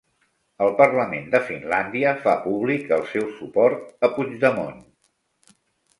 El 0.67 0.71
Parlament 0.79 1.27
de 1.35 1.41
Finlàndia 1.49 2.15
fa 2.25 2.35
públic 2.47 2.91
el 2.99 3.07
seu 3.13 3.31
suport 3.37 4.09
a 4.09 4.11
Puigdemont 4.17 4.85